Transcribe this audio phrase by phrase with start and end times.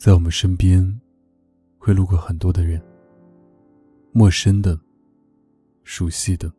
[0.00, 0.98] 在我们身边，
[1.76, 2.82] 会路过很多的人，
[4.12, 4.80] 陌生的、
[5.84, 6.50] 熟悉的，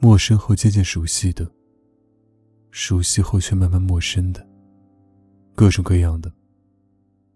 [0.00, 1.46] 陌生后渐渐熟悉的，
[2.70, 4.48] 熟悉后却慢慢陌生的，
[5.54, 6.32] 各种各样的。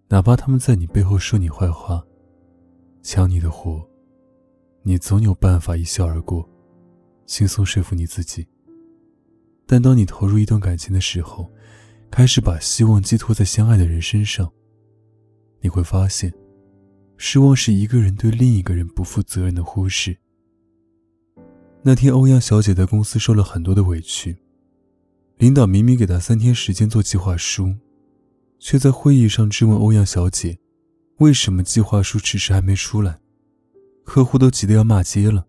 [0.08, 2.02] 哪怕他们在你背后说你坏话，
[3.02, 3.86] 抢你的活。
[4.80, 6.48] 你总有办法一笑而过，
[7.26, 8.46] 轻松说服你自己。
[9.66, 11.52] 但当你投入一段感情的时候，
[12.10, 14.50] 开始把希望寄托在相爱的人身上，
[15.60, 16.32] 你会发现，
[17.16, 20.16] 失望是一个人对另一个人不负责任的忽视。
[21.82, 24.36] 那天，欧阳小姐在公司受了很多的委屈，
[25.36, 27.74] 领导明明给她三天时间做计划书，
[28.58, 30.58] 却在会议上质问欧阳小姐，
[31.18, 33.20] 为什么计划书迟迟还没出来。
[34.04, 35.46] 客户都急得要骂街了，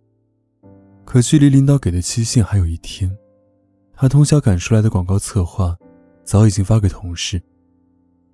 [1.06, 3.18] 可距离领导给的期限还有一天，
[3.94, 5.78] 他通宵赶出来的广告策划
[6.24, 7.42] 早已经发给同事，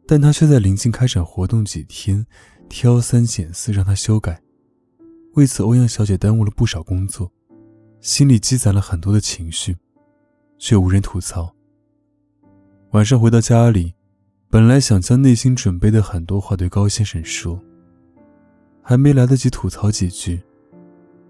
[0.08, 2.26] 但他却在临近开展活动几天，
[2.70, 4.42] 挑三拣四让他修改。
[5.34, 7.32] 为此，欧阳小姐耽误了不少工作，
[8.02, 9.76] 心里积攒了很多的情绪，
[10.58, 11.54] 却无人吐槽。
[12.92, 13.94] 晚上回到家里，
[14.50, 17.60] 本来想将内心准备的很多话对高先生说。
[18.88, 20.40] 还没来得及吐槽几句，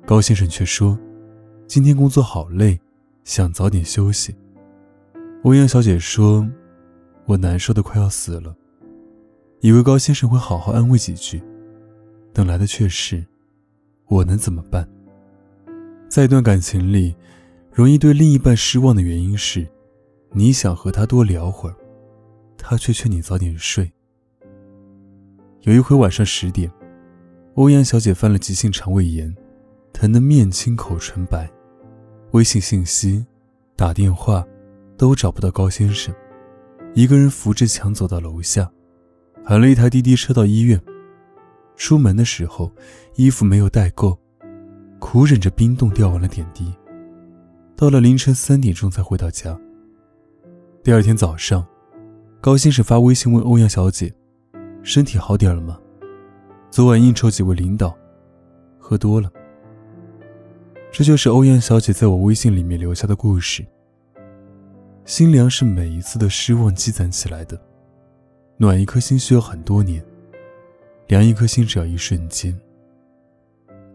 [0.06, 1.00] 高先生却说
[1.66, 2.78] ：“今天工作好累，
[3.24, 4.36] 想早点休息。”
[5.44, 6.46] 欧阳小姐说
[7.26, 8.54] ：“我难受的快要死了。”
[9.66, 11.42] 以为高先生会好好安慰几句，
[12.32, 13.26] 等来的却是
[14.06, 14.88] ：“我能怎么办？”
[16.08, 17.16] 在一段感情里，
[17.72, 19.68] 容易对另一半失望的原因是，
[20.34, 21.76] 你想和他多聊会儿，
[22.56, 23.92] 他却劝你早点睡。
[25.62, 26.72] 有一回晚上十点。
[27.56, 29.36] 欧阳小姐犯了急性肠胃炎，
[29.92, 31.50] 疼得面青口唇白，
[32.34, 33.26] 微信信息、
[33.76, 34.46] 打电话
[34.96, 36.14] 都找不到高先生，
[36.94, 38.72] 一个人扶着墙走到楼下，
[39.48, 40.82] 喊了一台滴滴车到医院。
[41.76, 42.72] 出门的时候，
[43.16, 44.18] 衣服没有带够，
[44.98, 46.74] 苦忍着冰冻掉完了点滴，
[47.76, 49.56] 到了凌晨三点钟才回到家。
[50.84, 51.64] 第二天早上，
[52.42, 54.12] 高先生发微信问欧阳小姐
[54.82, 55.80] ：“身体好点了吗？”
[56.72, 57.96] 昨晚应酬几位领导，
[58.80, 59.32] 喝多了。
[60.92, 63.64] 这就是欧阳小姐在我微信里面留下的故事。
[65.04, 67.62] 心凉是每一次的失望积攒起来的，
[68.58, 70.04] 暖一颗心需要很多年，
[71.08, 72.58] 凉一颗心只要一瞬间。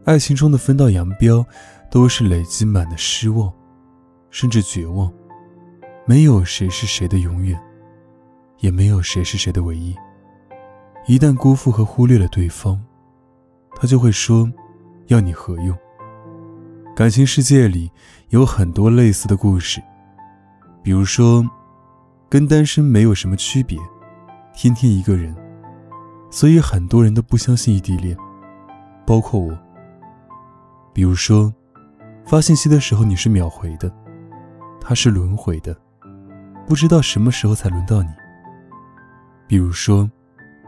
[0.04, 1.44] 爱情中的分道扬镳，
[1.90, 3.50] 都是累积满的失望，
[4.30, 5.10] 甚至绝望。
[6.04, 7.58] 没有谁是谁的永远，
[8.58, 9.94] 也没有谁是谁的唯一。
[11.06, 12.78] 一旦辜负和忽略了对方，
[13.76, 14.50] 他就会说
[15.08, 15.76] ：“要你何用？”
[16.94, 17.90] 感情世界里
[18.28, 19.80] 有很多类似的故事，
[20.82, 21.48] 比如说，
[22.28, 23.78] 跟单身没有什么区别，
[24.52, 25.34] 天天一个人，
[26.30, 28.16] 所以很多人都不相信异地恋，
[29.06, 29.58] 包括我。
[30.92, 31.52] 比如说，
[32.24, 33.92] 发信息的时候你是秒回的，
[34.80, 35.76] 他是轮回的，
[36.66, 38.08] 不知道什么时候才轮到你。
[39.46, 40.10] 比如说。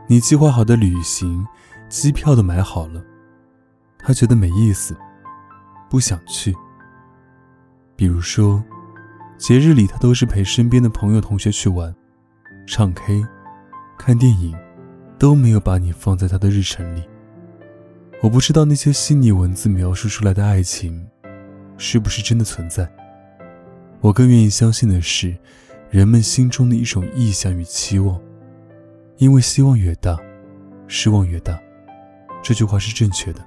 [0.08, 1.46] 你计划好的旅行，
[1.88, 3.02] 机票都买好了，
[4.00, 4.94] 他觉得没意思，
[5.88, 6.54] 不想去。
[7.96, 8.62] 比如说，
[9.38, 11.94] 节日里他都是陪身边的朋友同学去玩，
[12.66, 13.24] 唱 K，
[14.04, 14.52] 看电影，
[15.16, 17.04] 都没有把你放在他的日程里。
[18.20, 21.06] 我不知道那些细腻文字描述出来的爱情，
[21.76, 22.92] 是不是真的存在。
[24.00, 25.36] 我更愿意相信的是，
[25.88, 28.20] 人们心中的一种臆想与期望。
[29.18, 30.18] 因为希望越大，
[30.88, 31.56] 失望越大，
[32.42, 33.40] 这句话是正确的。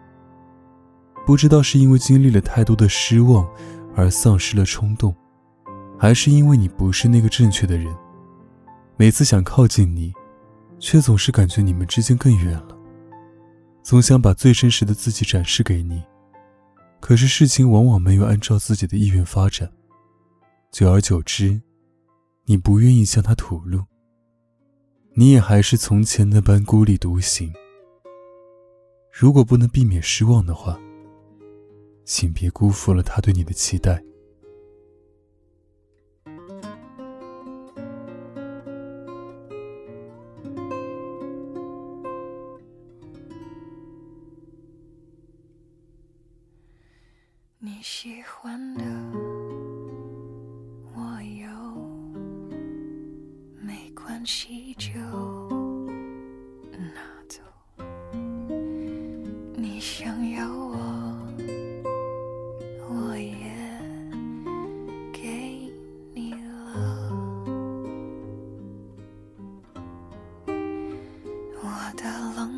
[1.26, 3.46] 不知道是因为经历了太多的失望
[3.94, 5.14] 而丧失了冲动，
[6.00, 7.94] 还是因为你不是那个正确的人。
[8.96, 10.14] 每次想靠近你，
[10.80, 12.78] 却总是感觉你们之间更远了。
[13.84, 16.04] 总想把最真实的自己展示给你
[17.00, 19.72] 可是事情往往没有按照自己的意愿发展。
[20.72, 21.62] 久而久之
[22.46, 23.86] 你不愿意向他吐露
[25.14, 27.54] 你也还是从前那般孤立独行。
[29.12, 30.80] 如果不能避免失望的话
[32.04, 34.04] 请别辜负了他对你的期待。
[47.88, 48.84] 喜欢的
[50.96, 51.48] 我有
[53.62, 54.90] 没关系就
[56.72, 57.00] 拿
[57.30, 57.44] 走。
[59.54, 60.76] 你想要我
[62.90, 63.30] 我也
[65.14, 65.72] 给
[66.12, 67.14] 你了。
[71.62, 72.04] 我的
[72.36, 72.55] 冷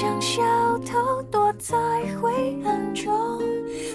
[0.00, 0.42] 像小
[0.78, 1.76] 偷躲在
[2.22, 3.38] 黑暗中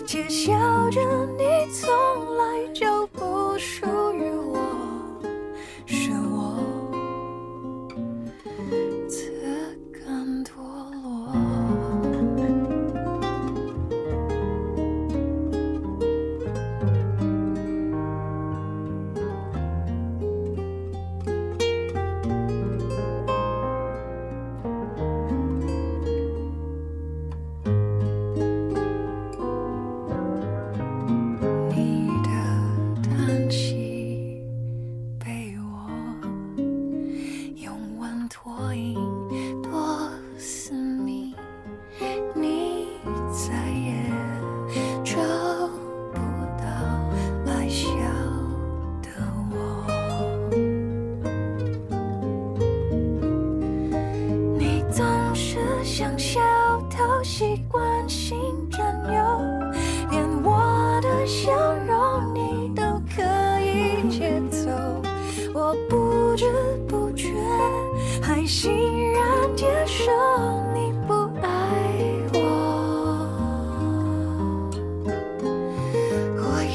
[0.06, 0.54] 窃笑
[0.92, 1.02] 着
[1.36, 1.44] 你
[1.74, 1.90] 从
[2.38, 3.94] 来就不说。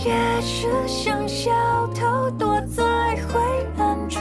[0.04, 1.50] 也是像小
[1.94, 3.40] 偷躲在灰
[3.76, 4.20] 暗中，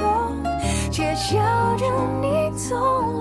[0.92, 1.38] 窃笑
[1.78, 1.86] 着
[2.22, 3.19] 你走。